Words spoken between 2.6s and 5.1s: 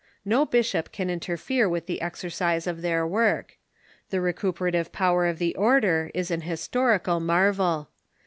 of their work. The recuperative